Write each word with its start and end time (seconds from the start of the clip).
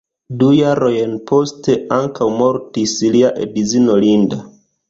Du 0.43 0.47
jarojn 0.59 1.13
poste 1.31 1.75
ankaŭ 1.99 2.31
mortis 2.39 2.97
lia 3.17 3.33
edzino 3.47 4.03
Linda. 4.07 4.43